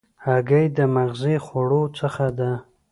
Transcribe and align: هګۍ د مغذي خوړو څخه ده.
هګۍ 0.25 0.65
د 0.77 0.79
مغذي 0.95 1.35
خوړو 1.45 1.83
څخه 1.99 2.25
ده. 2.37 2.51